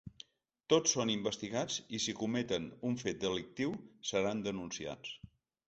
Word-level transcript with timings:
Tots 0.73 0.93
són 0.95 1.11
investigats 1.15 1.75
i 1.99 1.99
si 2.07 2.15
cometen 2.23 2.67
un 2.91 2.99
fet 3.03 3.21
delictiu 3.27 3.79
seran 4.15 4.45
denunciats. 4.51 5.17